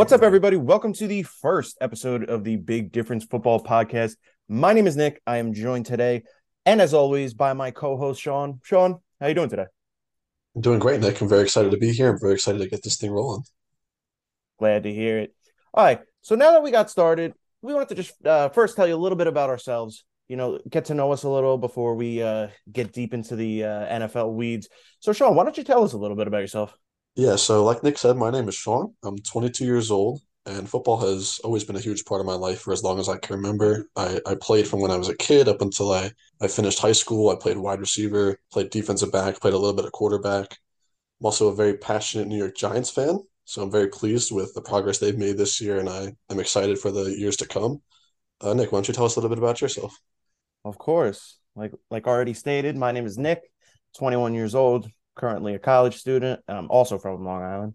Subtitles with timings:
[0.00, 0.56] What's up, everybody?
[0.56, 4.16] Welcome to the first episode of the Big Difference Football Podcast.
[4.48, 5.20] My name is Nick.
[5.26, 6.22] I am joined today,
[6.64, 8.60] and as always, by my co-host Sean.
[8.64, 9.66] Sean, how you doing today?
[10.56, 11.20] I'm doing great, Nick.
[11.20, 12.08] I'm very excited to be here.
[12.08, 13.42] I'm very excited to get this thing rolling.
[14.58, 15.34] Glad to hear it.
[15.74, 16.00] All right.
[16.22, 18.96] So now that we got started, we wanted to just uh, first tell you a
[18.96, 20.06] little bit about ourselves.
[20.28, 23.64] You know, get to know us a little before we uh, get deep into the
[23.64, 24.70] uh, NFL weeds.
[25.00, 26.74] So, Sean, why don't you tell us a little bit about yourself?
[27.16, 28.94] Yeah, so like Nick said, my name is Sean.
[29.04, 32.60] I'm 22 years old, and football has always been a huge part of my life
[32.60, 33.86] for as long as I can remember.
[33.96, 36.92] I, I played from when I was a kid up until I, I finished high
[36.92, 37.28] school.
[37.30, 40.58] I played wide receiver, played defensive back, played a little bit of quarterback.
[41.20, 44.62] I'm also a very passionate New York Giants fan, so I'm very pleased with the
[44.62, 47.82] progress they've made this year, and I am excited for the years to come.
[48.40, 49.98] Uh, Nick, why don't you tell us a little bit about yourself?
[50.64, 51.38] Of course.
[51.56, 53.42] Like like already stated, my name is Nick,
[53.98, 57.74] 21 years old, currently a college student, I'm also from Long Island.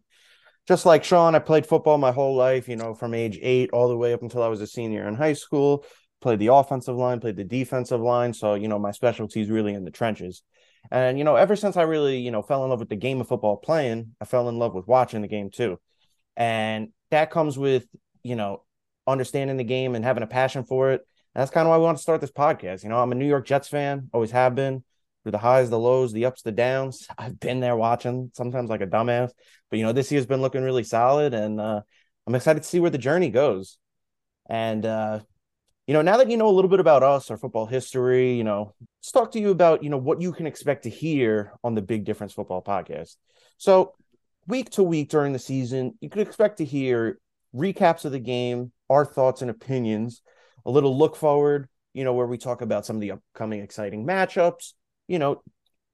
[0.68, 3.88] Just like Sean, I played football my whole life, you know, from age eight all
[3.88, 5.86] the way up until I was a senior in high school.
[6.22, 8.34] Played the offensive line, played the defensive line.
[8.34, 10.42] So, you know, my specialty is really in the trenches.
[10.90, 13.22] And, you know, ever since I really, you know, fell in love with the game
[13.22, 15.80] of football playing, I fell in love with watching the game too.
[16.36, 17.86] And that comes with,
[18.24, 18.64] you know,
[19.06, 21.02] understanding the game and having a passion for it.
[21.34, 22.84] And that's kind of why we want to start this podcast.
[22.84, 24.84] You know, I'm a New York Jets fan, always have been
[25.26, 27.08] through the highs, the lows, the ups, the downs.
[27.18, 29.32] I've been there watching sometimes like a dumbass,
[29.72, 31.82] but you know, this year's been looking really solid and uh,
[32.28, 33.80] I'm excited to see where the journey goes.
[34.48, 35.22] And, uh,
[35.88, 38.44] you know, now that you know a little bit about us, our football history, you
[38.44, 41.74] know, let's talk to you about, you know, what you can expect to hear on
[41.74, 43.16] the Big Difference Football Podcast.
[43.58, 43.94] So,
[44.48, 47.20] week to week during the season, you could expect to hear
[47.56, 50.22] recaps of the game, our thoughts and opinions,
[50.66, 54.06] a little look forward, you know, where we talk about some of the upcoming exciting
[54.06, 54.74] matchups,
[55.08, 55.42] you know,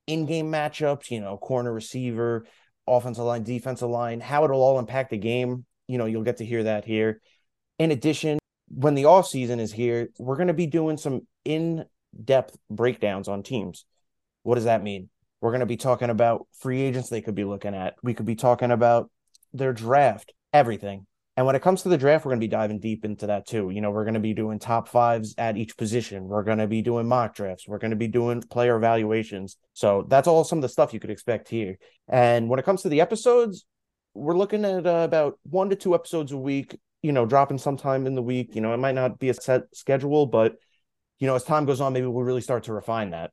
[0.07, 2.45] in-game matchups, you know, corner receiver,
[2.87, 5.65] offensive line, defensive line, how it'll all impact the game.
[5.87, 7.21] You know, you'll get to hear that here.
[7.79, 12.57] In addition, when the off season is here, we're going to be doing some in-depth
[12.69, 13.85] breakdowns on teams.
[14.43, 15.09] What does that mean?
[15.41, 17.95] We're going to be talking about free agents they could be looking at.
[18.03, 19.09] We could be talking about
[19.53, 21.05] their draft, everything.
[21.37, 23.47] And when it comes to the draft, we're going to be diving deep into that
[23.47, 23.69] too.
[23.69, 26.25] You know, we're going to be doing top fives at each position.
[26.25, 27.67] We're going to be doing mock drafts.
[27.67, 29.55] We're going to be doing player evaluations.
[29.73, 31.77] So that's all some of the stuff you could expect here.
[32.09, 33.65] And when it comes to the episodes,
[34.13, 38.07] we're looking at uh, about one to two episodes a week, you know, dropping sometime
[38.07, 38.53] in the week.
[38.53, 40.55] You know, it might not be a set schedule, but,
[41.19, 43.31] you know, as time goes on, maybe we'll really start to refine that.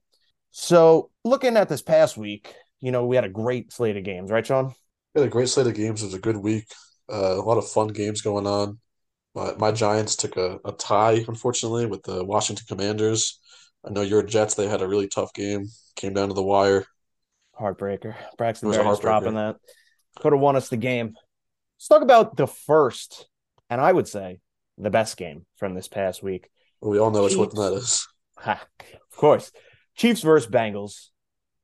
[0.53, 4.31] So looking at this past week, you know, we had a great slate of games,
[4.31, 4.73] right, Sean?
[5.15, 6.01] We had a great slate of games.
[6.01, 6.67] It was a good week.
[7.11, 8.79] Uh, a lot of fun games going on.
[9.35, 13.39] My, my Giants took a, a tie, unfortunately, with the Washington Commanders.
[13.85, 16.85] I know your Jets, they had a really tough game, came down to the wire.
[17.59, 18.15] Heartbreaker.
[18.37, 19.57] Braxton Berrios dropping that.
[20.17, 21.15] Could have won us the game.
[21.77, 23.29] Let's talk about the first,
[23.71, 24.41] and I would say
[24.77, 26.49] the best game from this past week.
[26.81, 28.07] We all know which one that is.
[28.41, 28.53] Ha,
[29.11, 29.51] of course.
[29.97, 31.09] Chiefs versus Bengals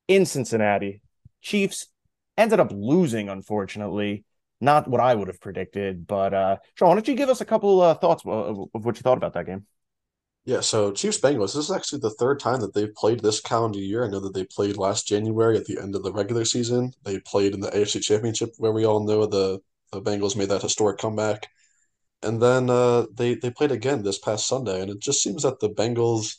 [0.09, 1.03] in Cincinnati.
[1.41, 1.87] Chiefs
[2.37, 4.25] ended up losing, unfortunately
[4.65, 6.07] not what I would have predicted.
[6.07, 8.97] But uh, Sean, why don't you give us a couple uh, thoughts of, of what
[8.97, 9.67] you thought about that game?
[10.47, 11.55] Yeah, so Chiefs Bengals.
[11.55, 14.05] This is actually the third time that they've played this calendar year.
[14.05, 16.93] I know that they played last January at the end of the regular season.
[17.03, 19.61] They played in the AFC Championship, where we all know the
[19.93, 21.49] the Bengals made that historic comeback,
[22.23, 24.83] and then uh, they they played again this past Sunday.
[24.83, 26.37] And it just seems that the Bengals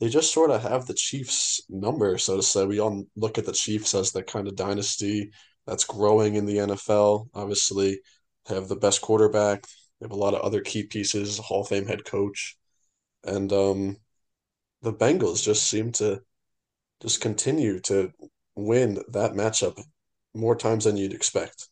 [0.00, 2.64] they just sort of have the Chiefs number, so to say.
[2.64, 5.30] We all look at the Chiefs as the kind of dynasty
[5.66, 7.28] that's growing in the NFL.
[7.34, 8.00] Obviously,
[8.46, 9.62] have the best quarterback.
[10.00, 12.56] They have a lot of other key pieces, Hall of Fame head coach,
[13.24, 13.96] and um,
[14.82, 16.20] the Bengals just seem to
[17.00, 18.10] just continue to
[18.54, 19.82] win that matchup
[20.34, 21.68] more times than you'd expect.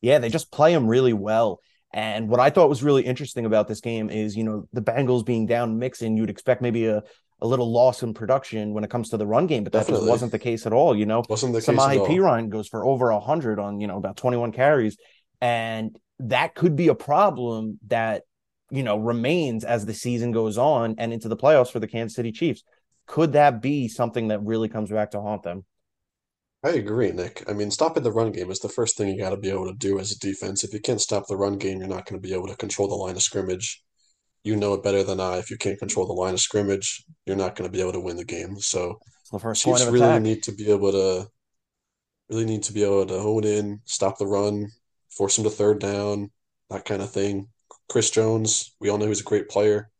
[0.00, 1.60] Yeah, they just play them really well.
[1.92, 5.26] And what I thought was really interesting about this game is, you know, the Bengals
[5.26, 7.02] being down Mixon, you'd expect maybe a
[7.42, 10.06] a little loss in production when it comes to the run game, but that just
[10.06, 10.96] wasn't the case at all.
[10.96, 14.16] You know, wasn't the Samaje Perine goes for over a hundred on you know about
[14.16, 14.96] twenty one carries,
[15.40, 18.22] and that could be a problem that
[18.70, 22.16] you know remains as the season goes on and into the playoffs for the Kansas
[22.16, 22.62] City Chiefs.
[23.06, 25.64] Could that be something that really comes back to haunt them?
[26.62, 27.42] I agree, Nick.
[27.48, 29.66] I mean, stopping the run game is the first thing you got to be able
[29.66, 30.62] to do as a defense.
[30.62, 32.86] If you can't stop the run game, you're not going to be able to control
[32.86, 33.82] the line of scrimmage
[34.44, 35.38] you know it better than I.
[35.38, 38.00] If you can't control the line of scrimmage, you're not going to be able to
[38.00, 38.56] win the game.
[38.58, 38.98] So
[39.32, 40.22] the first Chiefs really attack.
[40.22, 41.28] need to be able to
[42.30, 44.68] really need to be able to hone in, stop the run,
[45.10, 46.30] force them to third down,
[46.70, 47.48] that kind of thing.
[47.88, 49.90] Chris Jones, we all know he's a great player.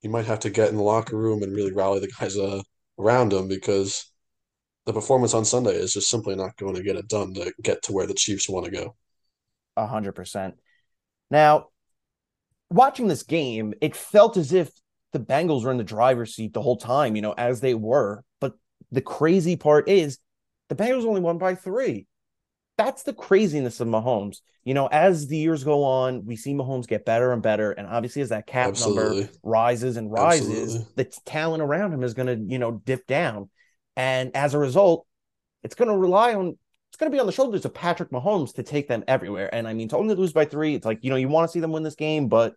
[0.00, 2.60] He might have to get in the locker room and really rally the guys uh,
[2.98, 4.12] around him because
[4.84, 7.82] the performance on Sunday is just simply not going to get it done to get
[7.84, 8.94] to where the Chiefs want to go.
[9.76, 10.54] A hundred percent.
[11.30, 11.68] Now,
[12.70, 14.70] watching this game, it felt as if
[15.12, 18.22] the Bengals were in the driver's seat the whole time, you know, as they were.
[18.40, 18.54] But
[18.90, 20.18] the crazy part is
[20.68, 22.06] the Bengals only won by three.
[22.76, 24.38] That's the craziness of Mahomes.
[24.64, 27.70] You know, as the years go on, we see Mahomes get better and better.
[27.70, 29.20] And obviously, as that cap Absolutely.
[29.20, 30.92] number rises and rises, Absolutely.
[30.96, 33.48] the talent around him is going to, you know, dip down.
[33.96, 35.06] And as a result,
[35.62, 36.58] it's going to rely on
[36.96, 39.54] it's going to be on the shoulders of Patrick Mahomes to take them everywhere.
[39.54, 41.52] And I mean, to only lose by three, it's like, you know, you want to
[41.52, 42.54] see them win this game, but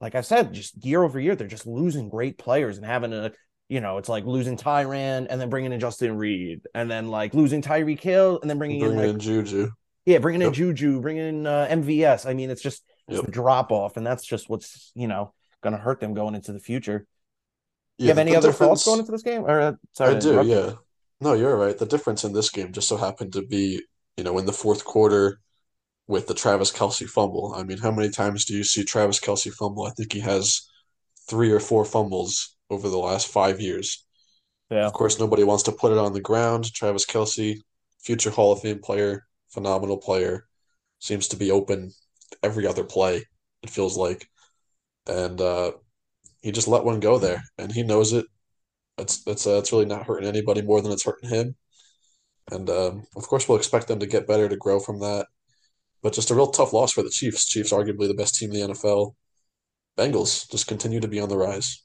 [0.00, 3.32] like I said, just year over year, they're just losing great players and having a,
[3.68, 7.34] you know, it's like losing Tyrann and then bringing in Justin Reid and then like
[7.34, 9.70] losing Tyreek Hill and then bringing, Bringing in like, in Juju.
[10.06, 12.26] yeah, bringing in Juju, bringing in uh, MVS.
[12.26, 13.30] I mean, it's just Yep.
[13.32, 15.32] drop off, and that's just what's you know
[15.62, 17.06] going to hurt them going into the future.
[17.96, 19.42] Yeah, you have any other difference- thoughts going into this game?
[19.46, 20.72] Or uh, sorry, I do, yeah.
[21.20, 21.76] No, you're right.
[21.76, 23.82] The difference in this game just so happened to be,
[24.16, 25.40] you know, in the fourth quarter
[26.08, 27.54] with the Travis Kelce fumble.
[27.56, 29.86] I mean, how many times do you see Travis Kelce fumble?
[29.86, 30.62] I think he has
[31.28, 34.04] three or four fumbles over the last five years.
[34.70, 36.72] Yeah, Of course, nobody wants to put it on the ground.
[36.74, 37.58] Travis Kelce,
[38.02, 40.46] future Hall of Fame player, phenomenal player,
[41.00, 41.92] seems to be open
[42.42, 43.24] every other play,
[43.62, 44.28] it feels like.
[45.06, 45.72] And uh,
[46.42, 48.26] he just let one go there, and he knows it.
[48.98, 51.56] It's it's uh, it's really not hurting anybody more than it's hurting him.
[52.50, 55.26] And um, of course, we'll expect them to get better to grow from that.
[56.02, 57.46] But just a real tough loss for the Chiefs.
[57.46, 59.14] Chiefs arguably the best team in the NFL.
[59.98, 61.82] Bengals just continue to be on the rise.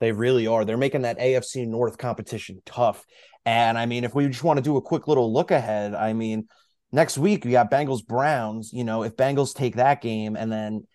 [0.00, 0.64] they really are.
[0.64, 3.04] They're making that AFC North competition tough.
[3.46, 6.12] And I mean, if we just want to do a quick little look ahead, I
[6.12, 6.48] mean,
[6.92, 8.72] next week we got Bengals Browns.
[8.72, 10.86] You know, if Bengals take that game and then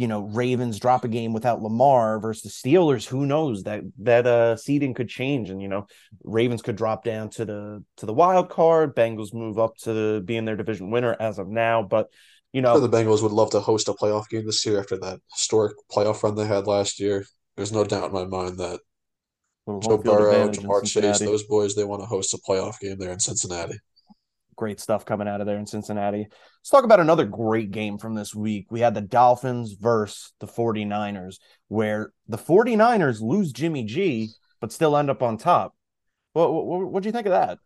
[0.00, 4.26] you know Ravens drop a game without Lamar versus the Steelers, who knows that that
[4.26, 5.88] uh seeding could change, and you know
[6.24, 8.96] Ravens could drop down to the to the wild card.
[8.96, 12.08] Bengals move up to being their division winner as of now, but
[12.50, 15.20] you know the Bengals would love to host a playoff game this year after that
[15.34, 17.26] historic playoff run they had last year.
[17.58, 18.80] There's no doubt in my mind that
[19.82, 23.20] Joe Burrow, Ja'Marr Chase, those boys, they want to host a playoff game there in
[23.20, 23.78] Cincinnati.
[24.60, 26.28] Great stuff coming out of there in Cincinnati.
[26.28, 28.66] Let's talk about another great game from this week.
[28.70, 34.28] We had the Dolphins versus the 49ers, where the 49ers lose Jimmy G,
[34.60, 35.74] but still end up on top.
[36.34, 37.58] What what what do you think of that?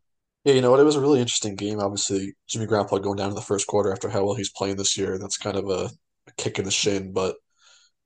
[0.45, 0.81] Yeah, you know what?
[0.81, 1.81] It was a really interesting game.
[1.81, 4.97] Obviously, Jimmy Garoppolo going down in the first quarter after how well he's playing this
[4.97, 5.19] year.
[5.19, 5.91] That's kind of a,
[6.29, 7.37] a kick in the shin, but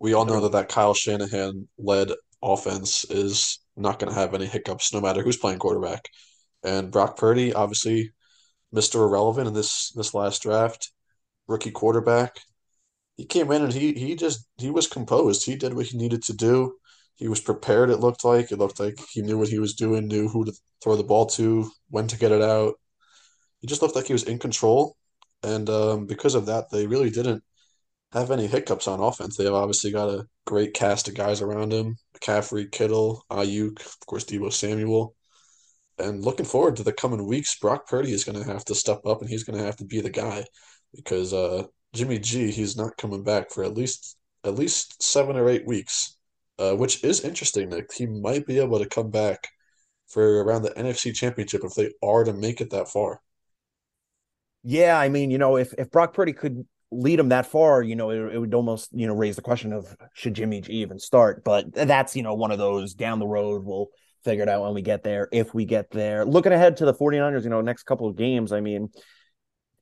[0.00, 2.10] we all know that that Kyle Shanahan led
[2.42, 6.08] offense is not going to have any hiccups no matter who's playing quarterback.
[6.62, 8.12] And Brock Purdy, obviously,
[8.74, 8.96] Mr.
[8.96, 10.92] Irrelevant in this this last draft,
[11.46, 12.38] rookie quarterback.
[13.16, 15.44] He came in and he he just he was composed.
[15.46, 16.76] He did what he needed to do.
[17.16, 18.52] He was prepared, it looked like.
[18.52, 21.26] It looked like he knew what he was doing, knew who to throw the ball
[21.26, 22.74] to, when to get it out.
[23.60, 24.96] He just looked like he was in control.
[25.42, 27.42] And um, because of that, they really didn't
[28.12, 29.36] have any hiccups on offense.
[29.36, 34.06] They have obviously got a great cast of guys around him McCaffrey, Kittle, Aiyuk, of
[34.06, 35.14] course, Deebo Samuel.
[35.98, 39.04] And looking forward to the coming weeks, Brock Purdy is going to have to step
[39.04, 40.44] up and he's going to have to be the guy
[40.94, 45.48] because uh, Jimmy G, he's not coming back for at least at least seven or
[45.48, 46.16] eight weeks,
[46.58, 47.92] uh, which is interesting, Nick.
[47.92, 49.48] He might be able to come back
[50.06, 53.20] for around the NFC Championship if they are to make it that far.
[54.62, 57.96] Yeah, I mean, you know, if if Brock Purdy could lead him that far, you
[57.96, 60.98] know, it, it would almost, you know, raise the question of should Jimmy G even
[60.98, 61.44] start?
[61.44, 63.64] But that's, you know, one of those down the road.
[63.64, 63.88] We'll
[64.24, 66.24] figure it out when we get there, if we get there.
[66.24, 68.88] Looking ahead to the 49ers, you know, next couple of games, I mean,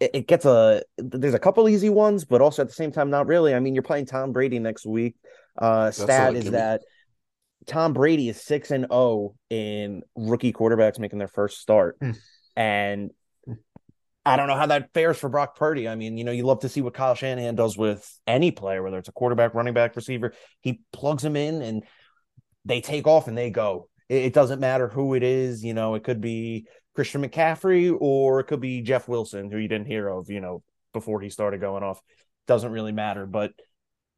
[0.01, 3.11] it, it gets a there's a couple easy ones, but also at the same time,
[3.11, 3.55] not really.
[3.55, 5.17] I mean, you're playing Tom Brady next week.
[5.59, 6.83] Uh That's stat is that
[7.67, 12.13] Tom Brady is six and zero in rookie quarterbacks making their first start, Hmm.
[12.57, 13.11] and
[14.25, 15.89] I don't know how that fares for Brock Purdy.
[15.89, 18.83] I mean, you know, you love to see what Kyle Shanahan does with any player,
[18.83, 20.33] whether it's a quarterback, running back, receiver.
[20.63, 21.85] He plugs him in, and
[22.65, 23.89] they take off and they go.
[24.09, 25.65] It, it doesn't matter who it is.
[25.65, 29.69] You know, it could be Christian McCaffrey or it could be Jeff Wilson, who you
[29.69, 30.31] didn't hear of.
[30.31, 32.01] You know, before he started going off,
[32.47, 33.53] doesn't really matter, but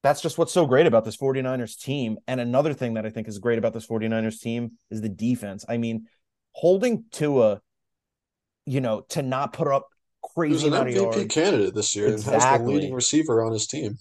[0.02, 2.18] that's just what's so great about this 49ers team.
[2.28, 5.64] And another thing that I think is great about this 49ers team is the defense.
[5.68, 6.06] I mean,
[6.52, 7.60] holding Tua,
[8.64, 9.88] you know, to not put up
[10.22, 11.34] crazy an amount of MVP yards.
[11.34, 12.74] candidate this year and has the Exactly.
[12.74, 13.98] leading receiver on his team.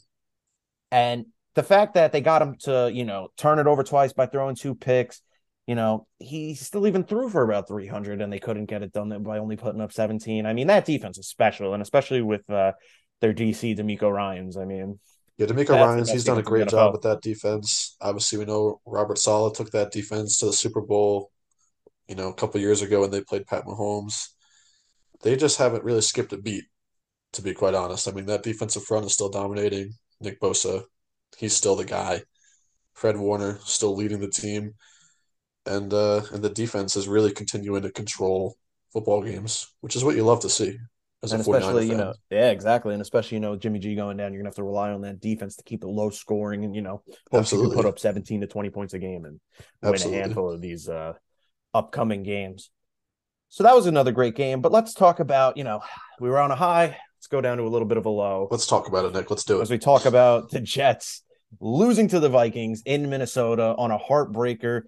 [0.92, 1.26] And
[1.56, 4.56] the fact that they got him to, you know, turn it over twice by throwing
[4.56, 5.22] two picks,
[5.68, 9.22] you know, he still even threw for about 300 and they couldn't get it done
[9.24, 10.46] by only putting up 17.
[10.46, 11.74] I mean, that defense is special.
[11.74, 12.72] And especially with uh,
[13.20, 14.58] their DC, DeMeco Ryans.
[14.58, 15.00] I mean,
[15.38, 17.98] Yeah, DeMeco Ryans, he's done a defense in the great job with that defense.
[18.00, 21.32] Obviously, we know Robert Saleh took that defense to the Super Bowl,
[22.08, 24.30] you know, a couple years ago when they played Pat Mahomes.
[25.22, 26.66] They just haven't really skipped a beat,
[27.34, 28.08] to be quite honest.
[28.08, 29.94] I mean, that defensive front is still dominating.
[30.22, 30.84] Nick Bosa,
[31.38, 32.22] he's still the guy.
[32.94, 34.74] Fred Warner still leading the team,
[35.68, 38.58] and uh, and the defense is really continuing to control
[38.94, 40.78] football games, which is what you love to see
[41.24, 42.94] as and especially you know yeah exactly.
[42.94, 45.20] And especially you know Jimmy G going down you're gonna have to rely on that
[45.20, 48.70] defense to keep it low scoring and you know can put up 17 to 20
[48.70, 49.40] points a game and
[49.82, 50.20] win Absolutely.
[50.20, 51.14] a handful of these uh
[51.74, 52.70] upcoming games.
[53.50, 55.82] So that was another great game but let's talk about you know
[56.20, 56.98] we were on a high.
[57.18, 58.48] Let's go down to a little bit of a low.
[58.52, 59.30] Let's talk about it Nick.
[59.32, 59.64] Let's do it.
[59.64, 61.24] As we talk about the Jets
[61.60, 64.84] losing to the Vikings in Minnesota on a heartbreaker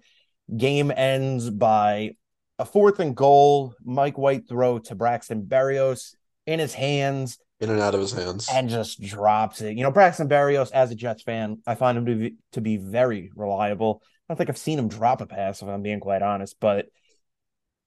[0.56, 2.12] game ends by
[2.58, 6.14] a fourth and goal Mike White throw to Braxton Berrios
[6.46, 9.76] in his hands, in and out of his hands, and just drops it.
[9.76, 12.76] You know, Braxton Berrios, as a Jets fan, I find him to be, to be
[12.76, 14.02] very reliable.
[14.02, 16.56] I don't think I've seen him drop a pass, if I'm being quite honest.
[16.60, 16.86] But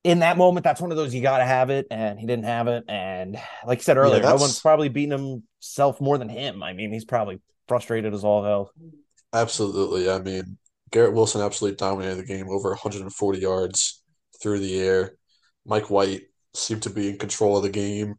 [0.04, 2.46] in that moment, that's one of those you got to have it, and he didn't
[2.46, 2.84] have it.
[2.88, 6.62] And like I said earlier, yeah, no one's probably beating himself more than him.
[6.62, 8.72] I mean, he's probably frustrated as all hell.
[9.32, 10.10] Absolutely.
[10.10, 10.58] I mean,
[10.94, 14.04] Garrett Wilson absolutely dominated the game, over 140 yards
[14.40, 15.16] through the air.
[15.66, 16.22] Mike White
[16.54, 18.16] seemed to be in control of the game.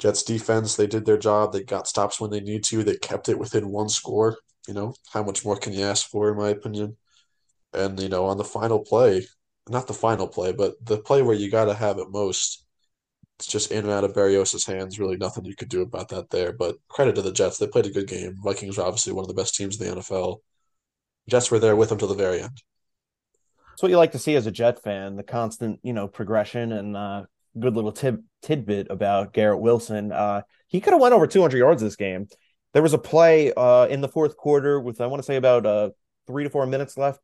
[0.00, 1.52] Jets defense, they did their job.
[1.52, 2.82] They got stops when they need to.
[2.82, 4.36] They kept it within one score.
[4.66, 6.96] You know, how much more can you ask for, in my opinion?
[7.72, 9.24] And, you know, on the final play,
[9.68, 12.66] not the final play, but the play where you got to have it most,
[13.38, 14.98] it's just in and out of Berrios' hands.
[14.98, 16.52] Really nothing you could do about that there.
[16.52, 17.58] But credit to the Jets.
[17.58, 18.34] They played a good game.
[18.42, 20.38] Vikings are obviously one of the best teams in the NFL.
[21.28, 22.62] Jets were there with them to the very end.
[23.72, 26.72] It's what you like to see as a Jet fan, the constant, you know, progression
[26.72, 27.22] and uh,
[27.58, 30.12] good little tid- tidbit about Garrett Wilson.
[30.12, 32.28] Uh, he could have went over 200 yards this game.
[32.74, 35.66] There was a play uh, in the fourth quarter with I want to say about
[35.66, 35.90] uh,
[36.26, 37.20] three to four minutes left.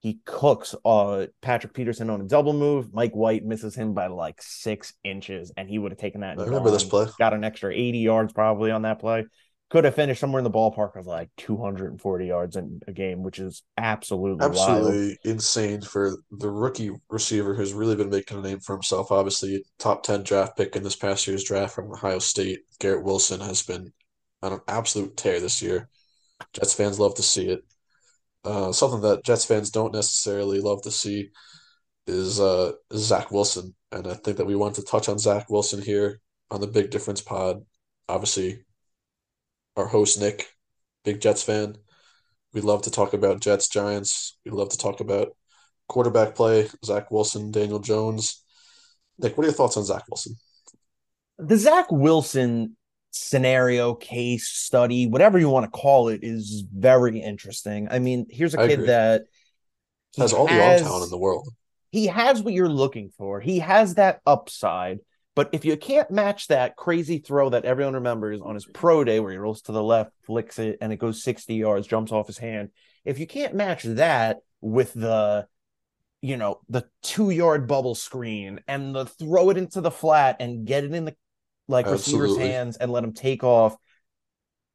[0.00, 2.92] He cooks uh, Patrick Peterson on a double move.
[2.92, 6.38] Mike White misses him by like six inches, and he would have taken that.
[6.38, 7.06] I remember this play.
[7.18, 9.24] Got an extra 80 yards probably on that play
[9.70, 13.38] could have finished somewhere in the ballpark of like 240 yards in a game, which
[13.38, 15.16] is absolutely absolutely wild.
[15.24, 19.10] insane for the rookie receiver who's really been making a name for himself.
[19.10, 22.60] Obviously, top 10 draft pick in this past year's draft from Ohio State.
[22.78, 23.92] Garrett Wilson has been
[24.42, 25.88] on an absolute tear this year.
[26.52, 27.64] Jets fans love to see it.
[28.44, 31.30] Uh, something that Jets fans don't necessarily love to see
[32.06, 35.80] is uh, Zach Wilson, and I think that we want to touch on Zach Wilson
[35.80, 37.64] here on the Big Difference Pod.
[38.08, 38.64] Obviously,
[39.76, 40.46] our host Nick,
[41.04, 41.76] big Jets fan.
[42.52, 44.38] We love to talk about Jets, Giants.
[44.44, 45.36] We love to talk about
[45.88, 48.44] quarterback play, Zach Wilson, Daniel Jones.
[49.18, 50.36] Nick, what are your thoughts on Zach Wilson?
[51.38, 52.76] The Zach Wilson
[53.10, 57.88] scenario, case, study, whatever you want to call it, is very interesting.
[57.90, 59.22] I mean, here's a kid that
[60.18, 61.48] has all the arm talent in the world.
[61.90, 63.40] He has what you're looking for.
[63.40, 64.98] He has that upside
[65.34, 69.18] but if you can't match that crazy throw that everyone remembers on his pro day
[69.20, 72.28] where he rolls to the left, flicks it, and it goes 60 yards, jumps off
[72.28, 72.70] his hand,
[73.04, 75.46] if you can't match that with the
[76.22, 80.66] you know the two yard bubble screen and the throw it into the flat and
[80.66, 81.14] get it in the
[81.68, 82.28] like Absolutely.
[82.28, 83.76] receiver's hands and let him take off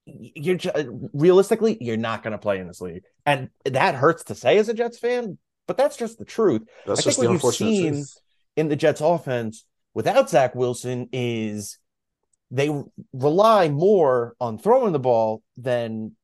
[0.06, 0.75] you're just,
[1.12, 4.70] realistically you're not going to play in this league and that hurts to say as
[4.70, 8.18] a jets fan but that's just the truth that's i think what you've seen truth.
[8.56, 11.77] in the jets offense without Zach Wilson is
[12.51, 12.72] they
[13.13, 16.15] rely more on throwing the ball than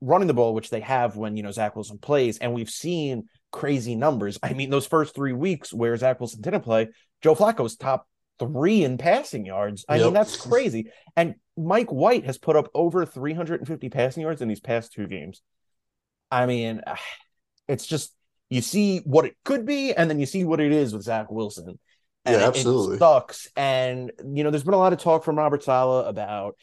[0.00, 2.38] running the ball, which they have when you know Zach Wilson plays.
[2.38, 4.38] And we've seen crazy numbers.
[4.42, 6.88] I mean, those first three weeks where Zach Wilson didn't play,
[7.22, 8.06] Joe Flacco's top
[8.38, 9.84] three in passing yards.
[9.88, 10.04] I yep.
[10.04, 10.90] mean, that's crazy.
[11.16, 15.42] And Mike White has put up over 350 passing yards in these past two games.
[16.30, 16.82] I mean,
[17.68, 18.14] it's just
[18.48, 21.30] you see what it could be, and then you see what it is with Zach
[21.30, 21.78] Wilson.
[22.26, 22.96] And yeah, absolutely.
[22.96, 23.48] It sucks.
[23.56, 26.56] And, you know, there's been a lot of talk from Robert Saleh about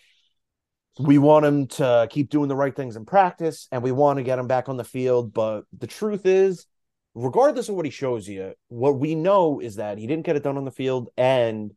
[1.00, 4.24] we want him to keep doing the right things in practice and we want to
[4.24, 5.34] get him back on the field.
[5.34, 6.68] But the truth is,
[7.16, 10.44] regardless of what he shows you, what we know is that he didn't get it
[10.44, 11.10] done on the field.
[11.18, 11.72] And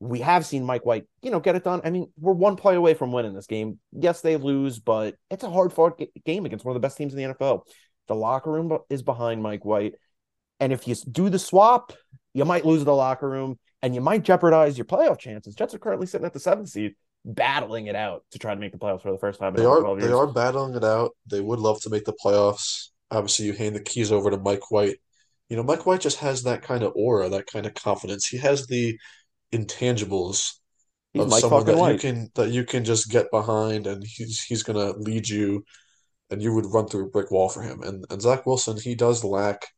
[0.00, 1.80] we have seen Mike White, you know, get it done.
[1.84, 3.78] I mean, we're one play away from winning this game.
[3.92, 7.14] Yes, they lose, but it's a hard fought game against one of the best teams
[7.14, 7.62] in the NFL.
[8.06, 9.94] The locker room is behind Mike White.
[10.60, 11.92] And if you do the swap,
[12.34, 15.54] you might lose the locker room and you might jeopardize your playoff chances.
[15.54, 16.94] Jets are currently sitting at the seventh seed,
[17.24, 19.54] battling it out to try to make the playoffs for the first time.
[19.54, 21.12] They are they are battling it out.
[21.26, 22.88] They would love to make the playoffs.
[23.10, 24.96] Obviously, you hand the keys over to Mike White.
[25.48, 28.26] You know, Mike White just has that kind of aura, that kind of confidence.
[28.26, 28.98] He has the
[29.52, 30.52] intangibles
[31.12, 31.92] he's of Mike someone that White.
[31.92, 35.64] you can that you can just get behind, and he's he's gonna lead you,
[36.30, 37.82] and you would run through a brick wall for him.
[37.82, 39.68] And and Zach Wilson, he does lack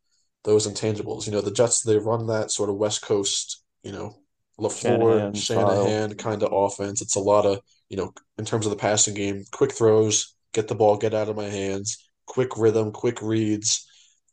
[0.45, 1.27] those intangibles.
[1.27, 4.17] You know, the Jets they run that sort of West Coast, you know,
[4.59, 7.03] LaFleur, Shanahan, kind of offense.
[7.03, 10.69] It's a lot of, you know, in terms of the passing game, quick throws, get
[10.69, 13.87] the ball, get out of my hands, quick rhythm, quick reads.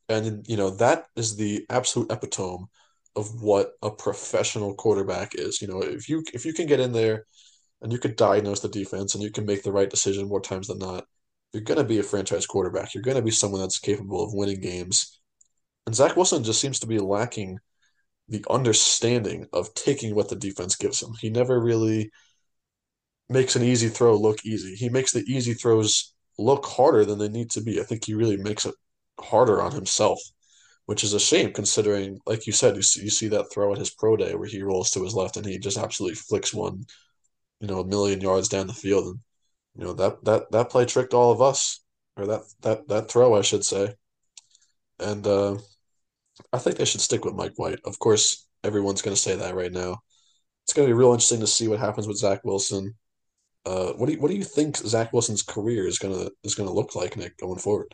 [0.09, 2.65] And, you know, that is the absolute epitome
[3.15, 5.61] of what a professional quarterback is.
[5.61, 7.25] You know, if you if you can get in there
[7.81, 10.67] and you can diagnose the defense and you can make the right decision more times
[10.67, 11.05] than not,
[11.51, 12.93] you're going to be a franchise quarterback.
[12.93, 15.16] You're going to be someone that's capable of winning games.
[15.87, 17.59] And Zach Wilson just seems to be lacking
[18.27, 21.13] the understanding of taking what the defense gives him.
[21.21, 22.11] He never really
[23.29, 24.75] makes an easy throw look easy.
[24.75, 27.79] He makes the easy throws look harder than they need to be.
[27.79, 28.75] I think he really makes it
[29.17, 30.19] harder on himself,
[30.87, 33.79] which is a shame considering, like you said, you see, you see that throw at
[33.79, 36.83] his pro day where he rolls to his left and he just absolutely flicks one,
[37.61, 39.05] you know, a million yards down the field.
[39.05, 39.19] And,
[39.77, 41.81] you know, that, that, that play tricked all of us,
[42.17, 43.95] or that, that, that throw, I should say.
[44.99, 45.57] And, uh,
[46.53, 47.79] I think they should stick with Mike White.
[47.85, 49.97] Of course, everyone's going to say that right now.
[50.65, 52.95] It's going to be real interesting to see what happens with Zach Wilson.
[53.65, 56.71] Uh, what do you, what do you think Zach Wilson's career is gonna is gonna
[56.71, 57.93] look like, Nick, going forward?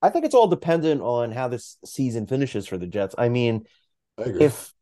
[0.00, 3.14] I think it's all dependent on how this season finishes for the Jets.
[3.18, 3.64] I mean,
[4.16, 4.72] I if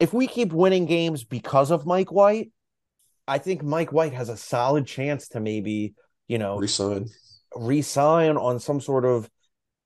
[0.00, 2.50] if we keep winning games because of Mike White,
[3.26, 5.94] I think Mike White has a solid chance to maybe
[6.28, 7.08] you know resign
[7.56, 9.30] resign on some sort of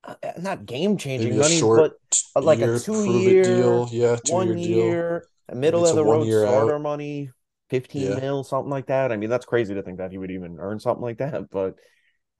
[0.06, 1.94] Uh, not game changing money, but
[2.36, 5.58] uh, like a two year deal, yeah, two one year, year, deal.
[5.58, 6.80] middle of the road starter out.
[6.80, 7.30] money,
[7.70, 8.20] fifteen Yeah.
[8.20, 9.10] mil, something like that.
[9.10, 11.74] I mean, that's crazy to think that he would even earn something like that, but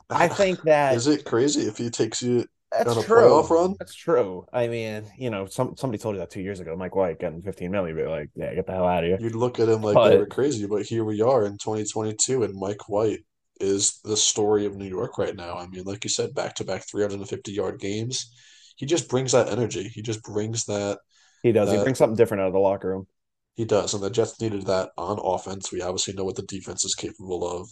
[0.09, 3.77] I ah, think that is it crazy if he takes you that's true.
[3.79, 4.47] That's true.
[4.53, 6.77] I mean, you know, some somebody told you that two years ago.
[6.77, 9.19] Mike White getting fifteen mil, you'd be like, yeah, get the hell out of here.
[9.21, 12.43] You'd look at him like But- they were crazy, but here we are in 2022,
[12.43, 13.25] and Mike White
[13.61, 15.57] is the story of New York right now.
[15.57, 18.33] I mean, like you said, back to back 350 yard games.
[18.77, 19.85] He just brings that energy.
[19.89, 20.99] He just brings that.
[21.43, 21.71] He does.
[21.71, 23.07] he brings something different out of the locker room.
[23.55, 25.73] He does, and the Jets needed that on offense.
[25.73, 27.71] We obviously know what the defense is capable of.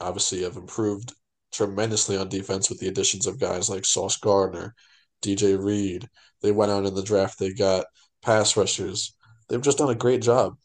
[0.00, 1.12] Obviously, have improved
[1.52, 4.74] tremendously on defense with the additions of guys like Sauce Gardner,
[5.22, 6.08] DJ Reed.
[6.42, 7.38] They went out in the draft.
[7.38, 7.86] They got
[8.22, 9.14] pass rushers.
[9.48, 10.56] They've just done a great job,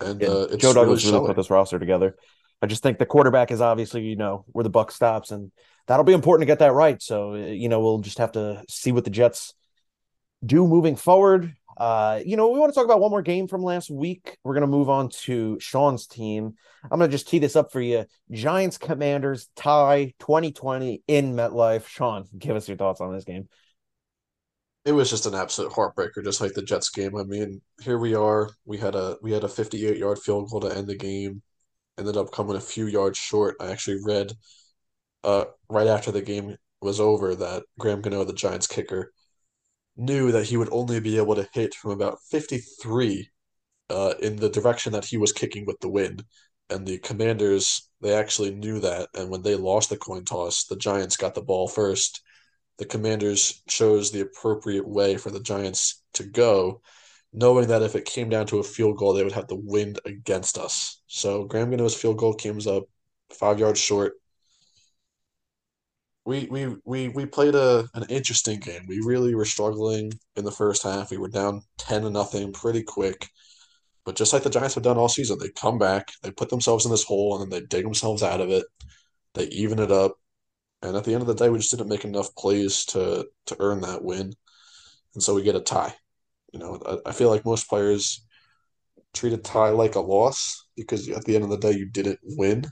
[0.00, 2.16] and Yeah, uh, it's Joe Douglas really really put this roster together.
[2.60, 5.52] I just think the quarterback is obviously, you know, where the buck stops, and
[5.86, 7.00] that'll be important to get that right.
[7.00, 9.54] So, uh, you know, we'll just have to see what the Jets
[10.44, 11.54] do moving forward.
[11.76, 14.36] Uh, you know, we want to talk about one more game from last week.
[14.42, 16.54] We're going to move on to Sean's team.
[16.82, 18.04] I'm going to just tee this up for you.
[18.32, 21.86] Giants Commanders tie 2020 in MetLife.
[21.86, 23.48] Sean, give us your thoughts on this game.
[24.84, 27.14] It was just an absolute heartbreaker, just like the Jets game.
[27.14, 28.50] I mean, here we are.
[28.64, 31.42] We had a we had a 58 yard field goal to end the game.
[31.98, 33.56] Ended up coming a few yards short.
[33.60, 34.32] I actually read
[35.24, 39.12] uh right after the game was over that Graham Gano, the Giants kicker,
[39.96, 43.28] knew that he would only be able to hit from about 53
[43.90, 46.24] uh in the direction that he was kicking with the wind.
[46.70, 49.08] And the Commanders, they actually knew that.
[49.14, 52.22] And when they lost the coin toss, the Giants got the ball first
[52.78, 56.80] the Commanders chose the appropriate way for the Giants to go,
[57.32, 60.00] knowing that if it came down to a field goal, they would have the wind
[60.04, 61.02] against us.
[61.06, 62.84] So Graham Gano's field goal comes up
[63.30, 64.14] five yards short.
[66.24, 68.84] We we we we played a an interesting game.
[68.86, 71.10] We really were struggling in the first half.
[71.10, 73.28] We were down ten to nothing pretty quick.
[74.04, 76.86] But just like the Giants have done all season, they come back, they put themselves
[76.86, 78.64] in this hole, and then they dig themselves out of it.
[79.34, 80.16] They even it up.
[80.82, 83.56] And at the end of the day, we just didn't make enough plays to to
[83.60, 84.34] earn that win,
[85.14, 85.94] and so we get a tie.
[86.52, 88.24] You know, I, I feel like most players
[89.14, 92.20] treat a tie like a loss because at the end of the day, you didn't
[92.22, 92.64] win.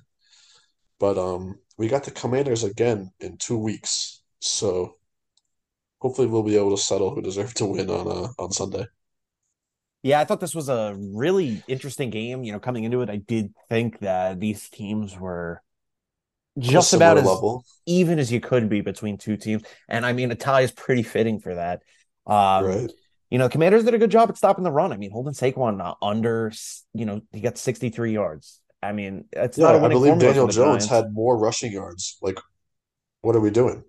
[0.99, 4.97] But um, we got the Commanders again in two weeks, so
[6.01, 8.87] hopefully we'll be able to settle who deserved to win on uh, on Sunday.
[10.03, 12.45] Yeah, I thought this was a really interesting game.
[12.45, 15.63] You know, coming into it, I did think that these teams were
[16.59, 17.65] just about as level.
[17.87, 19.63] even as you could be between two teams.
[19.89, 21.83] And I mean, a tie is pretty fitting for that.
[22.27, 22.93] Um, right?
[23.31, 24.93] You know, Commanders did a good job at stopping the run.
[24.93, 26.53] I mean, holding Saquon uh, under,
[26.95, 28.61] you know, he got 63 yards.
[28.83, 30.87] I mean, it's Yeah, not a I believe Daniel Jones Giants.
[30.87, 32.19] had more rushing yards.
[32.23, 32.39] Like,
[33.23, 33.83] what are we doing?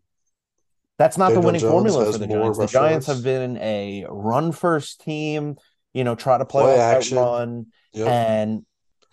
[0.98, 2.58] That's not the winning Jones formula for the Giants.
[2.58, 3.20] The Giants yards.
[3.20, 5.58] have been a run first team,
[5.94, 7.18] you know, try to play, Play action.
[7.18, 8.08] run Yep.
[8.08, 8.66] and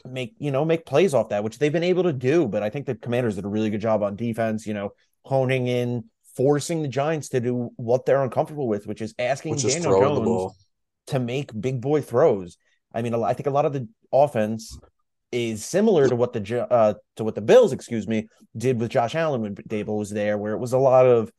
[0.07, 2.49] make, you know, make plays off that, which they've been able to do.
[2.49, 4.91] But I think the commanders did a really good job on defense, you know,
[5.25, 6.05] honing in,
[6.37, 10.01] forcing the Giants to do what they're uncomfortable with, which is asking which is Daniel
[10.01, 10.55] Jones
[11.09, 12.57] to make big boy throws.
[12.94, 14.79] I mean, I think a lot of the offense
[15.33, 19.14] is similar to what the uh to what the Bills, excuse me, did with Josh
[19.14, 21.31] Allen when Daboll was there, where it was a lot of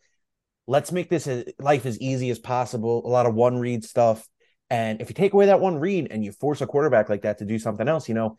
[0.68, 1.30] let's make this
[1.60, 4.28] life as easy as possible, a lot of one read stuff,
[4.70, 7.40] And if you take away that one read and you force a quarterback like that
[7.40, 8.38] to do something else, you know,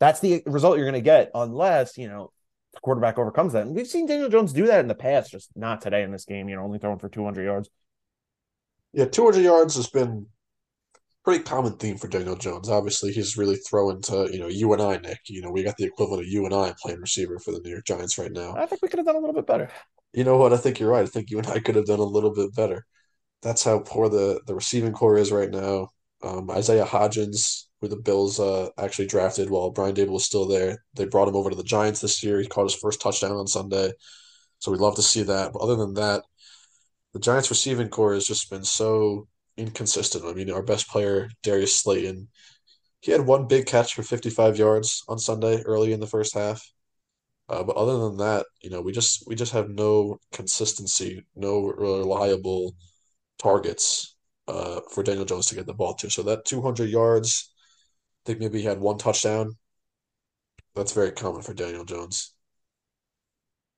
[0.00, 2.32] that's the result you're going to get unless, you know,
[2.74, 3.62] the quarterback overcomes that.
[3.62, 6.24] And we've seen Daniel Jones do that in the past, just not today in this
[6.24, 7.70] game, you know, only throwing for 200 yards.
[8.92, 10.26] Yeah, 200 yards has been
[11.24, 12.68] pretty common theme for Daniel Jones.
[12.68, 15.20] Obviously, he's really throwing to, you know, you and I, Nick.
[15.26, 17.70] You know, we got the equivalent of you and I playing receiver for the New
[17.70, 18.54] York Giants right now.
[18.56, 19.70] I think we could have done a little bit better.
[20.12, 20.52] You know what?
[20.52, 21.02] I think you're right.
[21.02, 22.86] I think you and I could have done a little bit better.
[23.42, 25.88] That's how poor the, the receiving corps is right now.
[26.22, 30.84] Um, Isaiah Hodgins, who the Bills uh, actually drafted while Brian Daboll was still there,
[30.94, 32.40] they brought him over to the Giants this year.
[32.40, 33.92] He caught his first touchdown on Sunday.
[34.58, 35.52] So we'd love to see that.
[35.52, 36.24] But other than that,
[37.12, 40.24] the Giants receiving corps has just been so inconsistent.
[40.24, 42.28] I mean, our best player, Darius Slayton,
[43.00, 46.62] he had one big catch for 55 yards on Sunday early in the first half.
[47.48, 51.62] Uh, but other than that, you know, we just we just have no consistency, no
[51.62, 52.74] reliable
[53.38, 54.16] targets
[54.48, 56.10] uh, for Daniel Jones to get the ball to.
[56.10, 57.52] So that 200 yards,
[58.28, 59.56] think maybe he had one touchdown.
[60.74, 62.34] That's very common for Daniel Jones.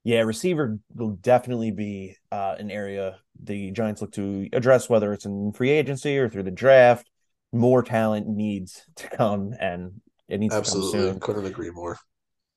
[0.02, 5.24] Yeah, receiver will definitely be uh, an area the Giants look to address, whether it's
[5.24, 7.08] in free agency or through the draft.
[7.52, 10.92] More talent needs to come, and it needs Absolutely.
[10.92, 11.20] to come soon.
[11.20, 11.96] Couldn't agree more.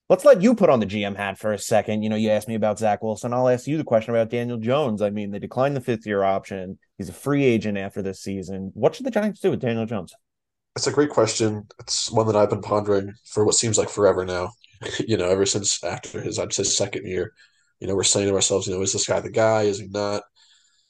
[0.09, 2.03] Let's let you put on the GM hat for a second.
[2.03, 3.33] You know, you asked me about Zach Wilson.
[3.33, 5.01] I'll ask you the question about Daniel Jones.
[5.01, 6.79] I mean, they declined the fifth year option.
[6.97, 8.71] He's a free agent after this season.
[8.73, 10.13] What should the Giants do with Daniel Jones?
[10.75, 11.67] It's a great question.
[11.79, 14.51] It's one that I've been pondering for what seems like forever now.
[15.07, 17.33] you know, ever since after his, I'd say, second year,
[17.79, 19.63] you know, we're saying to ourselves, you know, is this guy the guy?
[19.63, 20.23] Is he not?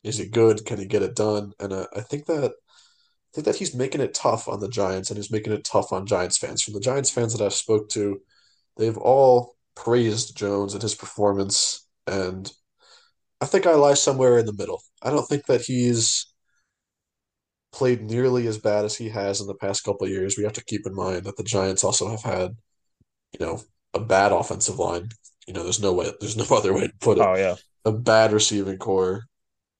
[0.03, 0.65] Is he good?
[0.65, 1.53] Can he get it done?
[1.59, 5.09] And uh, I think that I think that he's making it tough on the Giants,
[5.09, 6.61] and he's making it tough on Giants fans.
[6.63, 8.21] From the Giants fans that I've spoke to,
[8.77, 12.51] they've all praised Jones and his performance, and
[13.41, 14.81] I think I lie somewhere in the middle.
[15.01, 16.32] I don't think that he's
[17.73, 20.37] played nearly as bad as he has in the past couple of years.
[20.37, 22.55] We have to keep in mind that the Giants also have had,
[23.37, 23.61] you know,
[23.93, 25.09] a bad offensive line.
[25.47, 27.21] You know, there's no way, there's no other way to put it.
[27.21, 27.55] Oh yeah,
[27.85, 29.25] a bad receiving corps,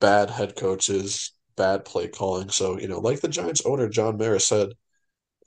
[0.01, 2.49] bad head coaches, bad play calling.
[2.49, 4.69] So, you know, like the Giants owner John Mara said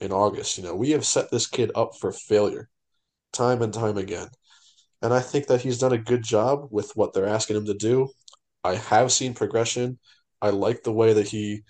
[0.01, 2.69] in August, you know, we have set this kid up for failure
[3.33, 4.27] time and time again.
[5.01, 7.73] And I think that he's done a good job with what they're asking him to
[7.73, 8.09] do.
[8.63, 9.99] I have seen progression.
[10.41, 11.63] I like the way that he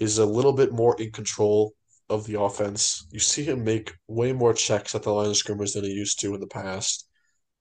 [0.00, 1.74] is a little bit more in control
[2.08, 3.06] of the offense.
[3.12, 6.18] You see him make way more checks at the line of scrimmage than he used
[6.20, 7.06] to in the past.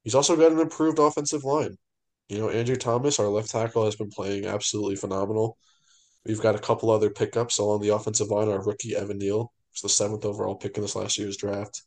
[0.03, 1.77] He's also got an improved offensive line.
[2.29, 5.57] You know, Andrew Thomas, our left tackle, has been playing absolutely phenomenal.
[6.25, 8.49] We've got a couple other pickups along the offensive line.
[8.49, 11.83] Our rookie Evan Neal was the seventh overall pick in this last year's draft.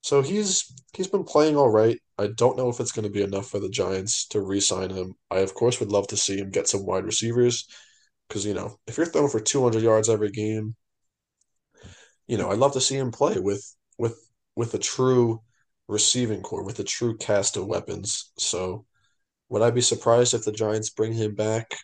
[0.00, 1.98] So he's he's been playing all right.
[2.18, 5.14] I don't know if it's going to be enough for the Giants to re-sign him.
[5.30, 7.66] I of course would love to see him get some wide receivers
[8.32, 10.74] because you know if you're throwing for 200 yards every game,
[12.26, 13.62] you know I'd love to see him play with
[13.98, 14.16] with
[14.56, 15.42] with a true
[15.86, 18.32] receiving corps with a true cast of weapons.
[18.38, 18.86] So
[19.50, 21.76] would I be surprised if the Giants bring him back?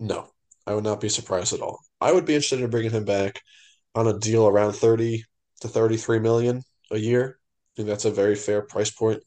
[0.00, 0.28] No,
[0.66, 1.80] I would not be surprised at all.
[2.00, 3.42] I would be interested in bringing him back
[3.94, 5.24] on a deal around 30
[5.60, 7.38] to 33 million a year.
[7.38, 9.22] I think that's a very fair price point.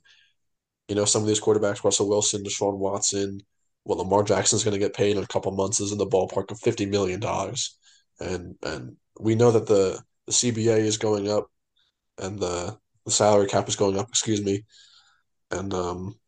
[0.88, 3.42] You know, some of these quarterbacks, Russell Wilson, Deshaun Watson,
[3.88, 6.52] well, Lamar Jackson's going to get paid in a couple months is in the ballpark
[6.52, 7.24] of $50 million.
[8.20, 11.48] And and we know that the, the CBA is going up
[12.18, 14.66] and the, the salary cap is going up, excuse me.
[15.52, 16.20] And um,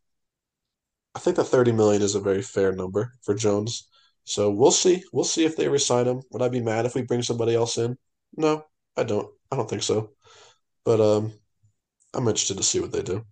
[1.13, 3.89] I think that 30 million is a very fair number for Jones.
[4.23, 5.03] So we'll see.
[5.11, 6.21] We'll see if they resign him.
[6.31, 7.97] Would I be mad if we bring somebody else in?
[8.37, 8.63] No,
[8.95, 9.27] I don't.
[9.51, 10.11] I don't think so.
[10.85, 11.33] But um,
[12.13, 13.25] I'm interested to see what they do.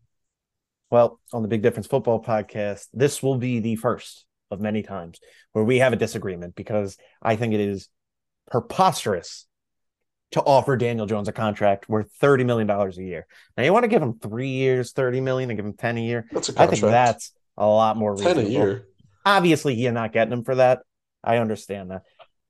[0.90, 5.20] Well, on the Big Difference Football podcast, this will be the first of many times
[5.52, 7.90] where we have a disagreement because I think it is
[8.50, 9.46] preposterous
[10.32, 13.28] to offer Daniel Jones a contract worth thirty million dollars a year.
[13.58, 16.02] Now you want to give him three years, thirty million, and give him ten a
[16.02, 16.28] year.
[16.32, 16.72] That's a contract.
[16.72, 18.44] I think that's a lot more reasonable.
[18.44, 18.88] ten a year.
[19.26, 20.80] Obviously, you're not getting him for that.
[21.24, 22.04] I understand that.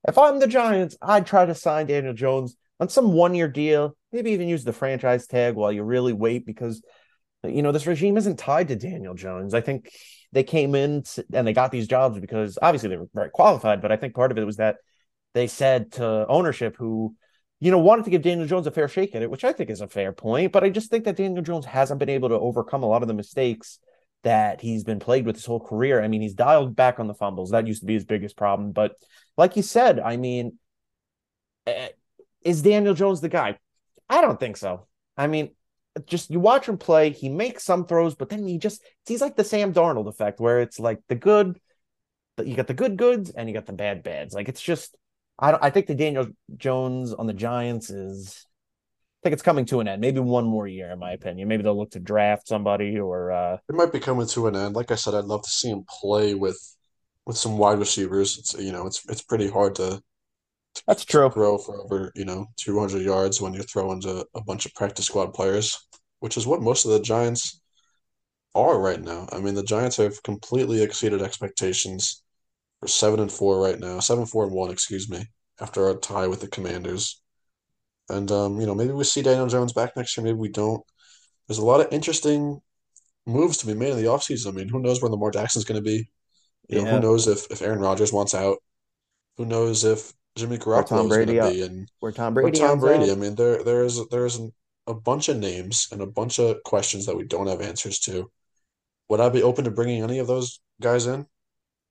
[0.06, 3.96] If I'm the Giants, I'd try to sign Daniel Jones on some one year deal,
[4.12, 6.82] maybe even use the franchise tag while you really wait because,
[7.44, 9.54] you know, this regime isn't tied to Daniel Jones.
[9.54, 9.90] I think
[10.32, 13.92] they came in and they got these jobs because obviously they were very qualified, but
[13.92, 14.76] I think part of it was that
[15.34, 17.14] they said to ownership who,
[17.60, 19.70] you know, wanted to give Daniel Jones a fair shake at it, which I think
[19.70, 20.52] is a fair point.
[20.52, 23.08] But I just think that Daniel Jones hasn't been able to overcome a lot of
[23.08, 23.78] the mistakes
[24.24, 26.02] that he's been plagued with his whole career.
[26.02, 27.50] I mean, he's dialed back on the fumbles.
[27.50, 28.72] That used to be his biggest problem.
[28.72, 28.92] But
[29.36, 30.58] like you said, I mean,
[31.66, 31.88] eh,
[32.42, 33.58] is Daniel Jones the guy?
[34.08, 34.86] I don't think so.
[35.16, 35.50] I mean,
[36.06, 39.36] just you watch him play, he makes some throws, but then he just he's like
[39.36, 41.58] the Sam Darnold effect, where it's like the good,
[42.44, 44.34] you got the good goods and you got the bad bads.
[44.34, 44.96] Like it's just
[45.38, 49.64] I don't I think the Daniel Jones on the Giants is I think it's coming
[49.66, 50.00] to an end.
[50.00, 51.48] Maybe one more year, in my opinion.
[51.48, 54.76] Maybe they'll look to draft somebody or uh It might be coming to an end.
[54.76, 56.58] Like I said, I'd love to see him play with
[57.26, 58.38] with some wide receivers.
[58.38, 60.02] It's you know, it's it's pretty hard to
[60.86, 61.30] that's true.
[61.30, 65.06] throw for over, you know, 200 yards when you're throwing to a bunch of practice
[65.06, 65.87] squad players,
[66.20, 67.60] which is what most of the Giants
[68.54, 69.28] are right now.
[69.32, 72.22] I mean, the Giants have completely exceeded expectations.
[72.80, 75.26] We're seven and four right now, seven four and one, excuse me,
[75.60, 77.20] after our tie with the Commanders.
[78.08, 80.82] And um, you know, maybe we see Daniel Jones back next year, maybe we don't.
[81.46, 82.60] There's a lot of interesting
[83.26, 84.48] moves to be made in the offseason.
[84.48, 86.08] I mean, who knows where Lamar Jackson's going to be?
[86.68, 88.58] You know, who knows if if Aaron Rodgers wants out?
[89.36, 93.10] Who knows if Jimmy Garoppolo is going to be in Where Tom Brady Tom Brady?
[93.10, 94.52] I mean, there there is there is an,
[94.88, 98.30] a bunch of names and a bunch of questions that we don't have answers to.
[99.08, 101.26] Would I be open to bringing any of those guys in?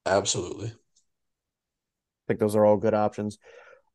[0.05, 0.67] Absolutely.
[0.67, 0.73] I
[2.27, 3.37] think those are all good options.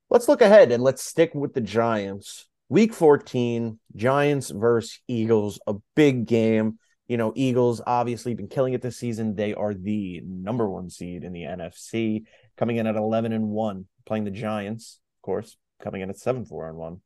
[0.09, 2.47] Let's look ahead and let's stick with the Giants.
[2.69, 6.79] Week 14, Giants versus Eagles, a big game.
[7.09, 9.35] You know, Eagles obviously been killing it this season.
[9.35, 12.25] They are the number one seed in the NFC,
[12.57, 16.47] coming in at 11 and 1, playing the Giants, of course, coming in at 7
[16.47, 17.01] 4 and 1.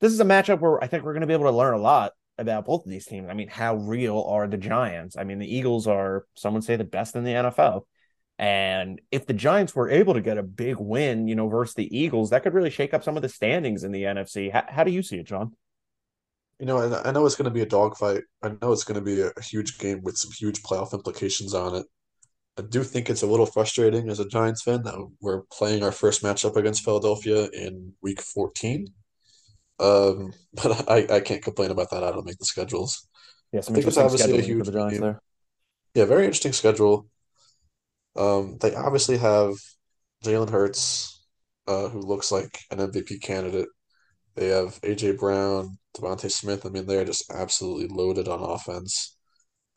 [0.00, 1.78] This is a matchup where I think we're going to be able to learn a
[1.78, 3.28] lot about both of these teams.
[3.30, 5.16] I mean, how real are the Giants?
[5.16, 7.82] I mean, the Eagles are, some would say, the best in the NFL.
[8.38, 11.98] And if the Giants were able to get a big win, you know, versus the
[11.98, 14.52] Eagles, that could really shake up some of the standings in the NFC.
[14.52, 15.52] How, how do you see it, Sean?
[16.60, 18.24] You know, I know it's going to be a dogfight.
[18.42, 21.74] I know it's going to be a huge game with some huge playoff implications on
[21.76, 21.86] it.
[22.58, 25.92] I do think it's a little frustrating as a Giants fan that we're playing our
[25.92, 28.86] first matchup against Philadelphia in week 14.
[29.78, 32.04] Um, but I, I can't complain about that.
[32.04, 33.08] I don't make the schedules.
[33.52, 35.02] Yeah, I think it's obviously a huge the Giants game.
[35.02, 35.20] there.
[35.94, 37.08] Yeah, very interesting schedule.
[38.16, 39.54] Um, they obviously have
[40.24, 41.24] Jalen Hurts,
[41.66, 43.68] uh, who looks like an MVP candidate.
[44.34, 46.66] They have AJ Brown, DeVonta Smith.
[46.66, 49.16] I mean, they're just absolutely loaded on offense.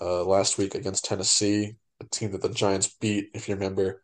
[0.02, 4.02] Uh, last week against Tennessee, a team that the Giants beat, if you remember,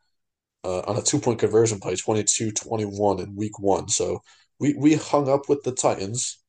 [0.64, 3.88] uh, on a two-point conversion play, 22-21 in week one.
[3.88, 4.22] So
[4.60, 6.40] we, we hung up with the Titans,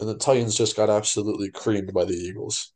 [0.00, 2.72] and the Titans just got absolutely creamed by the Eagles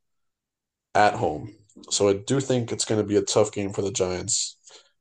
[0.94, 1.54] at home.
[1.90, 4.56] So I do think it's going to be a tough game for the Giants.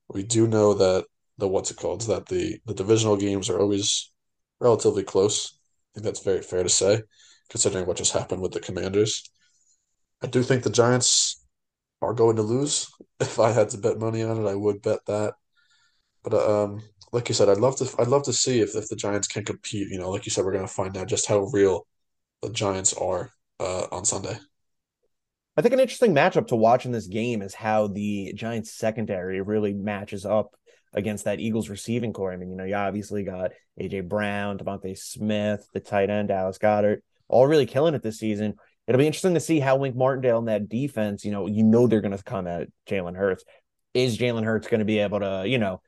[0.10, 1.06] We do know that
[1.38, 4.12] the what's it called that the the divisional games are always
[4.60, 5.58] relatively close.
[5.94, 7.02] I think that's very fair to say,
[7.50, 9.30] considering what just happened with the Commanders.
[10.22, 11.46] I do think the Giants
[12.02, 12.88] are going to lose.
[13.18, 15.36] If I had to bet money on it, I would bet that.
[16.22, 16.82] But um,
[17.16, 19.46] like you said, I'd love to I'd love to see if if the Giants can
[19.46, 19.88] compete.
[19.90, 21.88] You know, like you said, we're to find out just how real
[22.42, 24.38] the Giants are uh, on Sunday.
[25.56, 29.42] I think an interesting matchup to watch in this game is how the Giants secondary
[29.42, 30.56] really matches up
[30.94, 32.34] against that Eagles receiving corps.
[32.34, 36.58] I mean, you know, you obviously got AJ Brown, DeVonta Smith, the tight end, Dallas
[36.58, 37.00] Goedert,
[37.30, 38.56] all really killing it this season.
[38.88, 41.88] It'll be interesting to see how Wink Martindale and that defense, you know, you know
[41.88, 43.46] they're to come at Jalen Hurts.
[43.94, 45.82] Is Jalen Hurts to be able to, you know,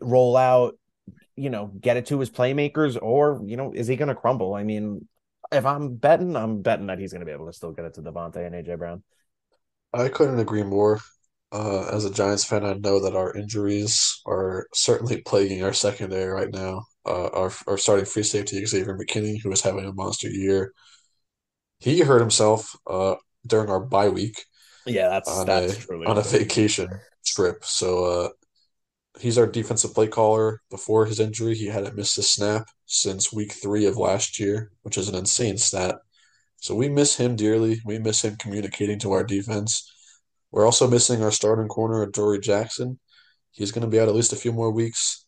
[0.00, 0.78] roll out,
[1.36, 4.54] you know, get it to his playmakers, or you know, is he going to crumble?
[4.54, 5.08] I mean,
[5.52, 7.94] if I'm betting, I'm betting that he's going to be able to still get it
[7.94, 9.02] to DeVonta and AJ Brown.
[9.92, 11.00] I couldn't agree more.
[11.52, 16.28] Uh, as a Giants fan, I know that our injuries are certainly plaguing our secondary
[16.28, 16.84] right now.
[17.04, 20.72] Uh, our our starting free safety Xavier McKinney, who is having a monster year,
[21.78, 24.44] he hurt himself uh, during our bye week
[24.86, 27.64] Yeah, that's on that's a on a vacation trip.
[27.64, 28.28] So uh,
[29.18, 30.60] he's our defensive play caller.
[30.70, 34.98] Before his injury, he hadn't missed a snap since week three of last year, which
[34.98, 35.96] is an insane stat.
[36.56, 37.80] So we miss him dearly.
[37.84, 39.90] We miss him communicating to our defense.
[40.52, 42.98] We're also missing our starting corner, Dory Jackson.
[43.52, 45.26] He's going to be out at least a few more weeks.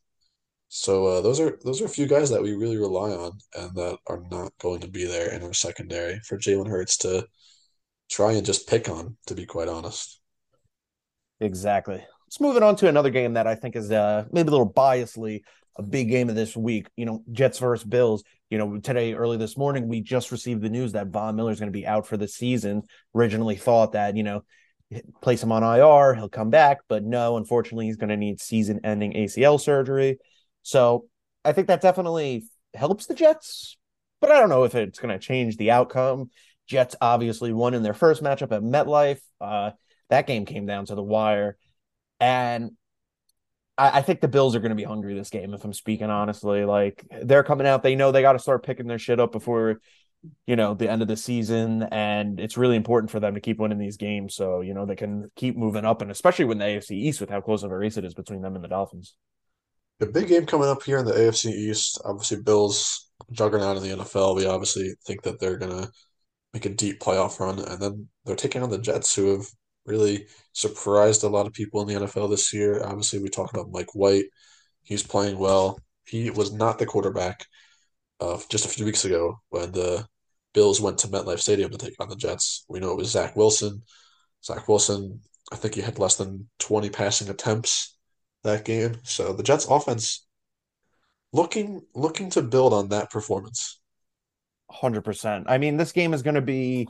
[0.68, 3.74] So uh, those are those are a few guys that we really rely on and
[3.74, 7.26] that are not going to be there in our secondary for Jalen Hurts to
[8.10, 10.20] try and just pick on, to be quite honest.
[11.40, 12.02] Exactly.
[12.32, 14.72] Let's move it on to another game that I think is uh, maybe a little
[14.72, 15.42] biasly
[15.76, 16.88] a big game of this week.
[16.96, 18.24] You know, Jets versus Bills.
[18.48, 21.60] You know, today, early this morning, we just received the news that Von Miller is
[21.60, 22.84] going to be out for the season.
[23.14, 24.44] Originally thought that, you know,
[25.20, 28.80] place him on IR, he'll come back, but no, unfortunately, he's going to need season
[28.82, 30.16] ending ACL surgery.
[30.62, 31.08] So
[31.44, 33.76] I think that definitely helps the Jets,
[34.22, 36.30] but I don't know if it's going to change the outcome.
[36.66, 39.20] Jets obviously won in their first matchup at MetLife.
[39.38, 39.72] Uh,
[40.08, 41.58] that game came down to the wire.
[42.22, 42.70] And
[43.76, 46.08] I, I think the Bills are going to be hungry this game, if I'm speaking
[46.08, 46.64] honestly.
[46.64, 49.80] Like they're coming out, they know they got to start picking their shit up before,
[50.46, 51.82] you know, the end of the season.
[51.82, 54.94] And it's really important for them to keep winning these games so, you know, they
[54.94, 56.00] can keep moving up.
[56.00, 58.40] And especially when the AFC East with how close of a race it is between
[58.40, 59.16] them and the Dolphins.
[59.98, 64.04] The big game coming up here in the AFC East, obviously Bills juggernaut in the
[64.04, 64.36] NFL.
[64.36, 65.90] We obviously think that they're gonna
[66.54, 69.46] make a deep playoff run, and then they're taking on the Jets, who have
[69.84, 72.82] really surprised a lot of people in the NFL this year.
[72.84, 74.26] Obviously, we talked about Mike White.
[74.82, 75.78] He's playing well.
[76.06, 77.46] He was not the quarterback
[78.20, 80.06] uh, just a few weeks ago when the
[80.54, 82.64] Bills went to MetLife Stadium to take on the Jets.
[82.68, 83.82] We know it was Zach Wilson.
[84.44, 85.20] Zach Wilson,
[85.52, 87.96] I think he had less than 20 passing attempts
[88.42, 88.96] that game.
[89.04, 90.26] So the Jets offense
[91.32, 93.80] looking looking to build on that performance.
[94.70, 95.44] 100%.
[95.46, 96.88] I mean, this game is going to be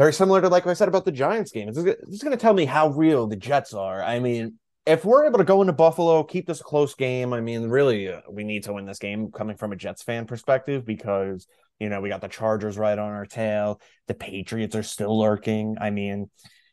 [0.00, 1.66] very similar to like I said about the Giants game.
[1.66, 4.02] This is going to tell me how real the Jets are.
[4.02, 7.42] I mean, if we're able to go into Buffalo, keep this a close game, I
[7.42, 10.86] mean, really, uh, we need to win this game coming from a Jets fan perspective
[10.86, 11.46] because,
[11.78, 13.78] you know, we got the Chargers right on our tail.
[14.06, 15.76] The Patriots are still lurking.
[15.78, 16.30] I mean,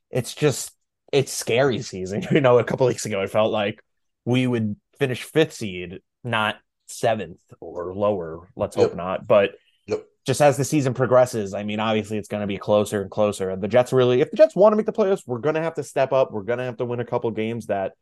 [0.10, 0.72] it's just,
[1.12, 2.26] it's scary season.
[2.32, 3.84] You know, a couple weeks ago, it felt like
[4.24, 8.48] we would finish fifth seed, not seventh or lower.
[8.56, 8.92] Let's yep.
[8.92, 9.28] hope not.
[9.28, 9.52] But.
[10.28, 13.50] Just as the season progresses, I mean, obviously it's going to be closer and closer.
[13.50, 15.62] And the Jets really, if the Jets want to make the playoffs, we're going to
[15.62, 16.34] have to step up.
[16.34, 17.94] We're going to have to win a couple games that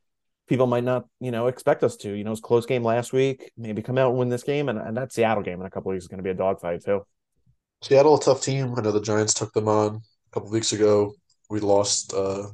[0.47, 2.09] people might not, you know, expect us to.
[2.09, 3.51] You know, it it's close game last week.
[3.57, 5.91] Maybe come out and win this game, and, and that Seattle game in a couple
[5.91, 7.05] weeks is going to be a dogfight too.
[7.83, 8.73] Seattle, a tough team.
[8.75, 11.13] I know the Giants took them on a couple weeks ago.
[11.51, 12.11] We lost.
[12.15, 12.47] uh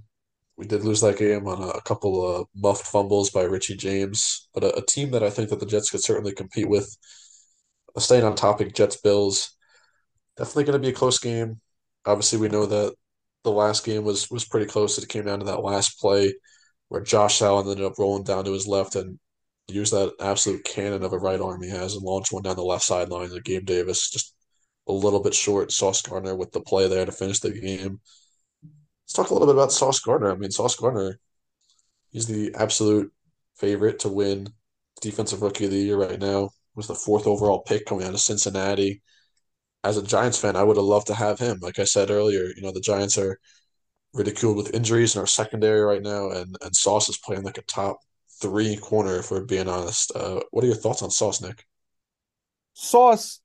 [0.58, 4.50] We did lose that game on a, a couple of muffed fumbles by Richie James,
[4.54, 6.94] but a, a, team that I think that the Jets could certainly compete with.
[7.98, 9.56] Staying on topic, Jets Bills,
[10.42, 11.62] definitely going to be a close game.
[12.06, 12.96] Obviously, we know that
[13.44, 14.98] the last game was was pretty close.
[14.98, 16.34] It came down to that last play
[16.90, 19.20] where Josh Allen ended up rolling down to his left and
[19.68, 22.64] used that absolute cannon of a right arm he has and launched one down the
[22.64, 24.10] left sideline to Gabe Davis.
[24.10, 24.34] Just
[24.88, 25.72] a little bit short.
[25.72, 28.00] Sauce Gardner with the play there to finish the game.
[28.64, 30.32] Let's talk a little bit about Sauce Gardner.
[30.32, 31.20] I mean, Sauce Gardner,
[32.10, 33.14] he's the absolute
[33.58, 34.48] favorite to win
[35.02, 36.50] Defensive Rookie of the Year right now.
[36.76, 39.02] Was the fourth overall pick coming out of Cincinnati.
[39.84, 41.60] As a Giants fan, I would have loved to have him.
[41.62, 43.40] Like I said earlier, you know, the Giants are
[44.14, 47.64] ridiculed with injuries in our secondary right now, and and Sauce is playing like a
[47.64, 47.98] top
[48.42, 49.18] three corner.
[49.18, 51.66] If we're being honest, uh, what are your thoughts on Sauce, Nick?
[52.74, 53.42] Sauce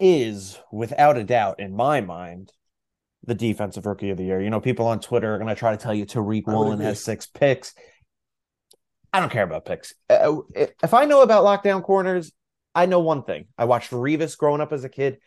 [0.00, 2.52] is, without a doubt, in my mind,
[3.24, 4.40] the defensive rookie of the year.
[4.40, 7.02] You know, people on Twitter are going to try to tell you Tariq Woolen has
[7.02, 7.74] six picks.
[9.12, 9.94] I don't care about picks.
[10.08, 12.32] Uh, if I know about lockdown corners,
[12.74, 13.46] I know one thing.
[13.56, 15.18] I watched Revis growing up as a kid.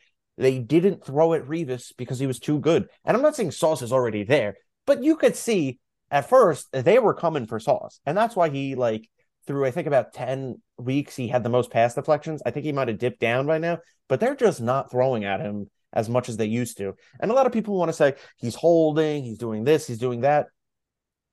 [0.41, 2.89] They didn't throw at Revis because he was too good.
[3.05, 4.55] And I'm not saying Sauce is already there,
[4.87, 5.77] but you could see
[6.09, 7.99] at first they were coming for Sauce.
[8.07, 9.07] And that's why he like
[9.45, 12.41] through I think about 10 weeks he had the most pass deflections.
[12.43, 15.41] I think he might have dipped down by now, but they're just not throwing at
[15.41, 16.95] him as much as they used to.
[17.19, 20.21] And a lot of people want to say he's holding, he's doing this, he's doing
[20.21, 20.47] that.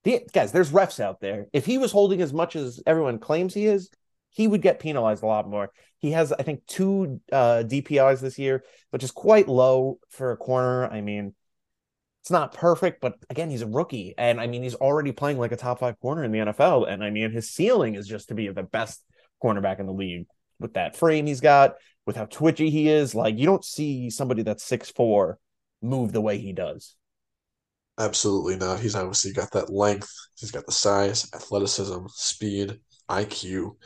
[0.05, 1.47] The, guys, there's refs out there.
[1.55, 3.89] If he was holding as much as everyone claims he is,
[4.31, 5.71] he would get penalized a lot more.
[5.99, 10.37] He has, I think, two uh, DPIs this year, which is quite low for a
[10.37, 10.87] corner.
[10.87, 11.35] I mean,
[12.23, 15.53] it's not perfect, but again, he's a rookie, and I mean, he's already playing like
[15.53, 18.35] a top five corner in the NFL, and I mean, his ceiling is just to
[18.35, 19.03] be the best
[19.43, 20.27] cornerback in the league
[20.61, 23.15] with that frame he's got, with how twitchy he is.
[23.15, 25.39] Like, you don't see somebody that's six four
[25.81, 26.97] move the way he does.
[27.99, 28.81] Absolutely not.
[28.81, 30.13] He's obviously got that length.
[30.39, 33.77] He's got the size, athleticism, speed, IQ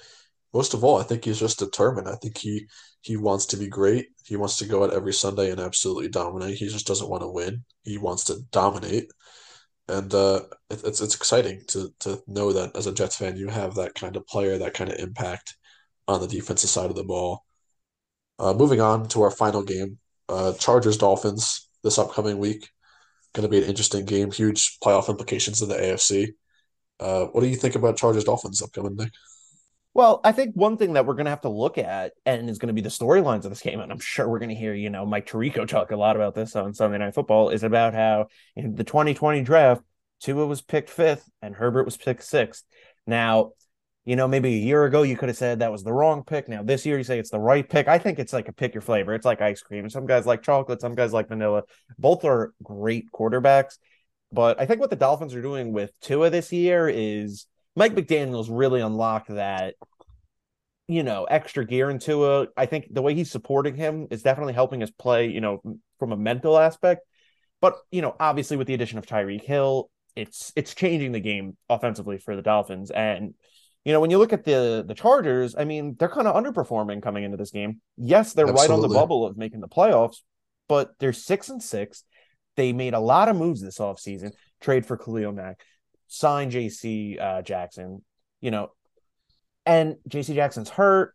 [0.55, 2.09] most of all, I think he's just determined.
[2.09, 2.67] I think he
[3.03, 4.09] he wants to be great.
[4.25, 6.59] He wants to go out every Sunday and absolutely dominate.
[6.59, 7.65] He just doesn't want to win.
[7.83, 9.11] He wants to dominate,
[9.89, 13.49] and uh, it, it's it's exciting to to know that as a Jets fan, you
[13.49, 15.57] have that kind of player, that kind of impact
[16.09, 17.45] on the defensive side of the ball.
[18.39, 22.69] Uh, moving on to our final game, uh, Chargers Dolphins this upcoming week.
[23.35, 24.31] Going to be an interesting game.
[24.31, 26.35] Huge playoff implications in the AFC.
[27.01, 29.13] Uh, what do you think about Chargers Dolphins upcoming, Nick?
[29.95, 32.59] Well, I think one thing that we're going to have to look at and is
[32.59, 34.73] going to be the storylines of this game, and I'm sure we're going to hear,
[34.73, 37.93] you know, Mike Tirico talk a lot about this on Sunday Night Football, is about
[37.93, 39.83] how in the 2020 draft,
[40.21, 42.65] Tua was picked fifth and Herbert was picked sixth.
[43.07, 43.53] Now,
[44.05, 46.49] you know, maybe a year ago you could have said that was the wrong pick.
[46.49, 47.89] Now this year you say it's the right pick.
[47.89, 49.15] I think it's like a pick your flavor.
[49.15, 49.89] It's like ice cream.
[49.91, 51.65] Some guys like chocolate, some guys like vanilla.
[51.99, 53.79] Both are great quarterbacks.
[54.33, 58.51] But I think what the Dolphins are doing with Tua this year is Mike McDaniel's
[58.51, 59.75] really unlocked that,
[60.93, 62.51] you know, extra gear into it.
[62.57, 65.61] I think the way he's supporting him is definitely helping us play, you know,
[65.99, 67.03] from a mental aspect.
[67.61, 71.57] But you know, obviously with the addition of Tyreek Hill, it's it's changing the game
[71.69, 72.91] offensively for the Dolphins.
[72.91, 73.35] And
[73.85, 77.03] you know, when you look at the the Chargers, I mean, they're kind of underperforming
[77.03, 77.81] coming into this game.
[77.97, 78.75] Yes, they're Absolutely.
[78.77, 80.19] right on the bubble of making the playoffs,
[80.69, 82.05] but they're six and six.
[82.57, 84.33] They made a lot of moves this offseason.
[84.61, 85.63] Trade for Khalil Mack
[86.13, 88.05] sign JC uh, Jackson.
[88.41, 88.73] You know,
[89.67, 91.15] and JC Jackson's hurt.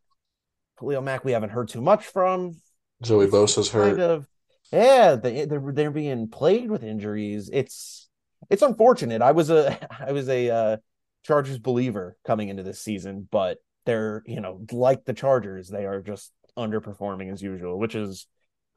[0.80, 2.56] Khalil Mack, we haven't heard too much from.
[3.02, 3.98] Joey Bosa's hurt.
[3.98, 4.28] Kind of,
[4.72, 7.50] yeah, they, they're they're being plagued with injuries.
[7.52, 8.10] It's
[8.50, 9.22] it's unfortunate.
[9.22, 9.78] I was a
[10.08, 10.78] I was a uh,
[11.24, 16.02] Chargers believer coming into this season, but they're you know like the Chargers, they are
[16.02, 18.28] just underperforming as usual, which is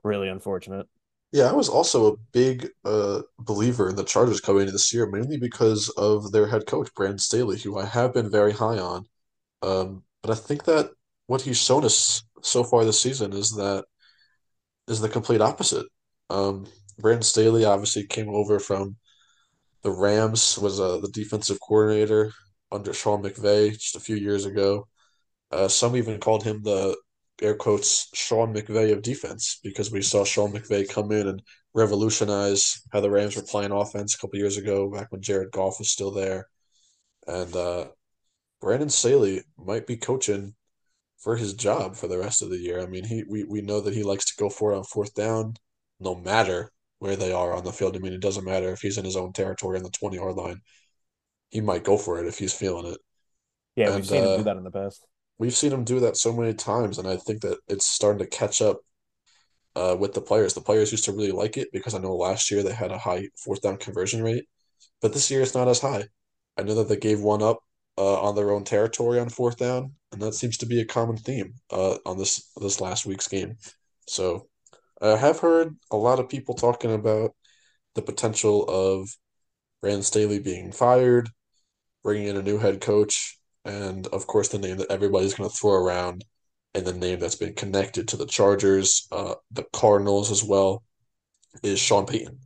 [0.03, 0.87] really unfortunate.
[1.33, 5.07] Yeah, I was also a big uh, believer in the Chargers coming into this year,
[5.07, 9.07] mainly because of their head coach, Brandon Staley, who I have been very high on.
[9.63, 10.91] Um, but I think that
[11.27, 13.85] what he's shown us so far this season is that
[14.89, 15.87] is the complete opposite.
[16.29, 16.67] Um,
[16.99, 18.97] Brandon Staley obviously came over from
[19.83, 22.33] the Rams, was uh, the defensive coordinator
[22.71, 24.87] under Sean McVay just a few years ago.
[25.51, 26.97] Uh, some even called him the
[27.43, 31.43] air quotes Sean McVay of defense because we saw Sean McVay come in and
[31.75, 35.79] revolutionize how the Rams were playing offense a couple years ago, back when Jared Goff
[35.79, 36.49] was still there.
[37.27, 37.87] And uh,
[38.61, 40.55] Brandon Staley might be coaching
[41.19, 42.81] for his job for the rest of the year.
[42.81, 45.15] I mean, he we, we know that he likes to go for it on fourth
[45.15, 45.55] down,
[45.99, 47.97] no matter where they are on the field.
[47.97, 50.37] I mean, it doesn't matter if he's in his own territory on the 20 yard
[50.37, 50.61] line.
[51.51, 52.99] He might go for it if he's feeling it.
[53.77, 55.07] Yeah, and, we've seen uh, him do that in the past.
[55.39, 58.27] We've seen him do that so many times, and I think that it's starting to
[58.27, 58.81] catch up
[59.75, 60.53] uh, with the players.
[60.53, 62.99] The players used to really like it because I know last year they had a
[62.99, 64.45] high fourth down conversion rate,
[65.01, 66.05] but this year it's not as high.
[66.59, 67.61] I know that they gave one up
[68.01, 71.19] uh, on their own territory on fourth down, and that seems to be a common
[71.19, 73.57] theme uh, on this this last week's game.
[74.09, 74.49] So
[75.03, 77.33] I have heard a lot of people talking about
[77.95, 79.11] the potential of
[79.83, 81.29] Rand Staley being fired,
[82.03, 85.55] bringing in a new head coach, and of course the name that everybody's going to
[85.55, 86.25] throw around,
[86.75, 90.83] and the name that's been connected to the Chargers, uh, the Cardinals as well,
[91.63, 92.39] is Sean Payton.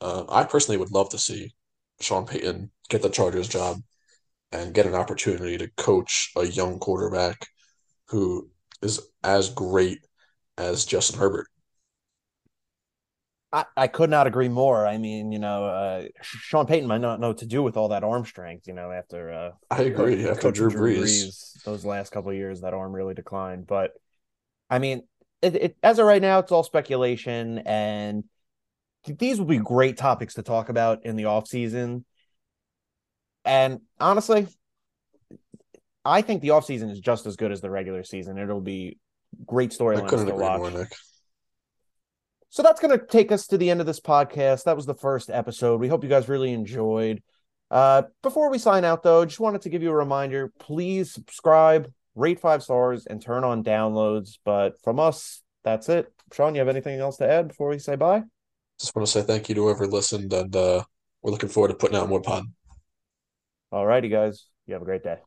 [0.00, 1.54] Uh, I personally would love to see
[2.00, 3.78] Sean Payton get the Chargers job
[4.52, 7.46] and get an opportunity to coach a young quarterback
[8.06, 8.50] who
[8.82, 10.00] is as great
[10.58, 11.46] as Justin Herbert.
[13.52, 14.86] I, I could not agree more.
[14.86, 17.88] I mean, you know, uh, Sean Payton might not know what to do with all
[17.88, 18.68] that arm strength.
[18.68, 21.00] You know, after uh, I agree after Drew Brees.
[21.00, 21.62] Brees.
[21.64, 23.66] those last couple years, that arm really declined.
[23.66, 23.92] But
[24.68, 25.02] I mean,
[25.42, 28.24] it, it, as of right now, it's all speculation, and
[29.04, 32.04] these will be great topics to talk about in the off season.
[33.44, 34.46] And honestly,
[36.04, 38.38] I think the offseason is just as good as the regular season.
[38.38, 38.98] It'll be
[39.46, 40.72] great storylines to watch.
[40.72, 40.88] More,
[42.50, 44.64] so that's going to take us to the end of this podcast.
[44.64, 45.80] That was the first episode.
[45.80, 47.22] We hope you guys really enjoyed.
[47.70, 51.92] Uh, before we sign out, though, just wanted to give you a reminder please subscribe,
[52.16, 54.38] rate five stars, and turn on downloads.
[54.44, 56.12] But from us, that's it.
[56.32, 58.24] Sean, you have anything else to add before we say bye?
[58.80, 60.82] Just want to say thank you to whoever listened, and uh,
[61.22, 62.44] we're looking forward to putting out more pod.
[63.72, 64.46] All righty, guys.
[64.66, 65.18] You have a great day.